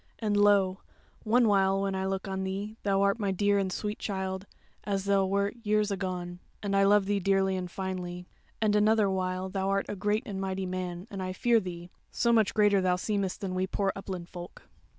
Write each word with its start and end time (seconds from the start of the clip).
And 0.17 0.35
lo, 0.35 0.81
one 1.23 1.47
while 1.47 1.79
when 1.79 1.93
I 1.93 2.07
look 2.07 2.27
on 2.27 2.43
thee 2.43 2.75
thou 2.81 3.03
art 3.03 3.19
my 3.19 3.29
dear 3.29 3.59
and 3.59 3.71
sweet 3.71 3.99
child, 3.99 4.47
as 4.83 5.05
thou 5.05 5.27
wert 5.27 5.57
years 5.61 5.91
agone, 5.91 6.39
and 6.63 6.75
I 6.75 6.85
love 6.85 7.05
thee 7.05 7.19
dearly 7.19 7.55
and 7.55 7.69
finely; 7.69 8.27
and 8.59 8.75
another 8.75 9.11
while 9.11 9.47
thou 9.47 9.69
art 9.69 9.85
a 9.87 9.95
great 9.95 10.23
and 10.25 10.41
mighty 10.41 10.65
man, 10.65 11.05
and 11.11 11.21
I 11.21 11.33
fear 11.33 11.59
thee; 11.59 11.91
so 12.09 12.33
much 12.33 12.55
greater 12.55 12.81
thou 12.81 12.95
seemest 12.95 13.41
than 13.41 13.53
we 13.53 13.67
poor 13.67 13.93
upland 13.95 14.27
folk." 14.27 14.63